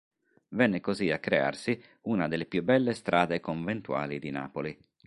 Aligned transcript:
Venne 0.47 0.79
così 0.79 1.11
a 1.11 1.19
crearsi 1.19 1.79
una 2.05 2.27
delle 2.27 2.45
più 2.47 2.63
belle 2.63 2.95
strade 2.95 3.39
conventuali 3.39 4.17
di 4.17 4.31
Napoli. 4.31 4.75